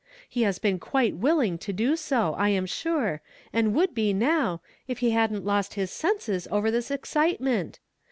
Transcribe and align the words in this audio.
He 0.27 0.41
has 0.41 0.57
been 0.57 0.79
quite 0.79 1.17
willing 1.17 1.59
to 1.59 1.71
do 1.71 1.95
so, 1.95 2.33
I 2.33 2.49
am 2.49 2.65
sure, 2.65 3.21
and 3.53 3.75
would 3.75 3.93
be 3.93 4.13
now, 4.13 4.61
if 4.87 4.97
he 4.97 5.11
hadn't 5.11 5.45
lost 5.45 5.75
his 5.75 5.91
senses 5.91 6.47
over 6.49 6.71
this 6.71 6.89
ex 6.89 7.11
citement. 7.11 7.77